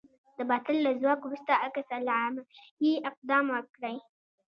[0.37, 3.97] د باطل له ځواک وروسته عکس العملي اقدام وکړئ.